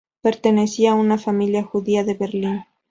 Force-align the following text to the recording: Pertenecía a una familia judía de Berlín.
Pertenecía 0.21 0.93
a 0.93 0.95
una 0.95 1.19
familia 1.19 1.61
judía 1.63 2.03
de 2.03 2.15
Berlín. 2.15 2.63